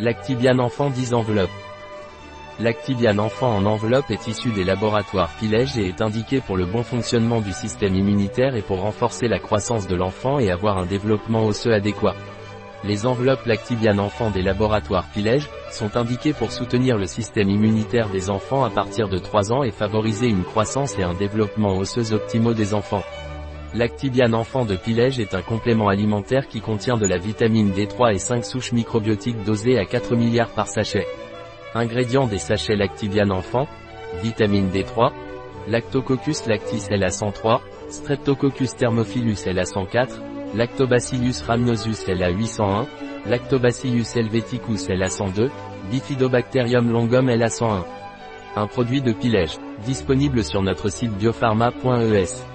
[0.00, 1.50] Lactibiane enfant 10 enveloppes.
[2.58, 6.82] Lactibiane enfant en enveloppe est issu des laboratoires Pilège et est indiqué pour le bon
[6.82, 11.46] fonctionnement du système immunitaire et pour renforcer la croissance de l'enfant et avoir un développement
[11.46, 12.16] osseux adéquat.
[12.82, 18.30] Les enveloppes Lactibiane enfant des laboratoires Pilège sont indiquées pour soutenir le système immunitaire des
[18.30, 22.52] enfants à partir de 3 ans et favoriser une croissance et un développement osseux optimaux
[22.52, 23.04] des enfants.
[23.74, 28.18] Lactibiane enfant de Pilège est un complément alimentaire qui contient de la vitamine D3 et
[28.18, 31.08] 5 souches microbiotiques dosées à 4 milliards par sachet.
[31.74, 33.66] Ingrédients des sachets Lactibiane enfant,
[34.22, 35.10] vitamine D3,
[35.66, 40.20] Lactococcus lactis LA103, Streptococcus thermophilus LA104,
[40.54, 42.86] Lactobacillus rhamnosus LA801,
[43.26, 45.50] Lactobacillus helveticus LA102,
[45.90, 47.82] Bifidobacterium longum LA101.
[48.54, 52.53] Un produit de Pilège, disponible sur notre site biopharma.es.